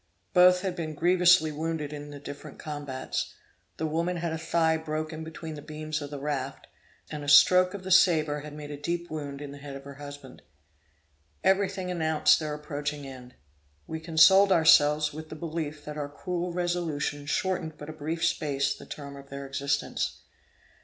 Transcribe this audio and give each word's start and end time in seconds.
Both 0.33 0.61
had 0.61 0.75
been 0.75 0.95
grievously 0.95 1.51
wounded 1.51 1.93
in 1.93 2.09
the 2.09 2.17
different 2.19 2.57
combats. 2.57 3.35
The 3.77 3.85
woman 3.85 4.17
had 4.17 4.33
a 4.33 4.37
thigh 4.39 4.75
broken 4.75 5.23
between 5.23 5.53
the 5.53 5.61
beams 5.61 6.01
of 6.01 6.09
the 6.09 6.17
raft, 6.17 6.65
and 7.11 7.23
a 7.23 7.29
stroke 7.29 7.75
of 7.75 7.85
a 7.85 7.91
sabre 7.91 8.39
had 8.39 8.53
made 8.55 8.71
a 8.71 8.81
deep 8.81 9.11
wound 9.11 9.41
in 9.43 9.51
the 9.51 9.59
head 9.59 9.75
of 9.75 9.83
her 9.83 9.93
husband. 10.01 10.41
Every 11.43 11.69
thing 11.69 11.91
announced 11.91 12.39
their 12.39 12.55
approaching 12.55 13.05
end. 13.05 13.35
We 13.85 13.99
consoled 13.99 14.51
ourselves 14.51 15.13
with 15.13 15.29
the 15.29 15.35
belief 15.35 15.85
that 15.85 15.97
our 15.99 16.09
cruel 16.09 16.51
resolution 16.51 17.27
shortened 17.27 17.77
but 17.77 17.87
a 17.87 17.93
brief 17.93 18.25
space 18.25 18.73
the 18.75 18.87
term 18.87 19.15
of 19.15 19.29
their 19.29 19.45
existence. 19.45 20.21